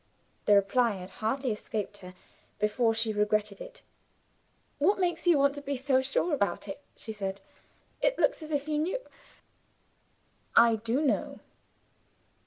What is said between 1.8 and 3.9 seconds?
her before she regretted it.